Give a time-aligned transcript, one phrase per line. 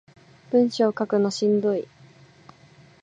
[0.49, 1.87] 文章書くのしんどい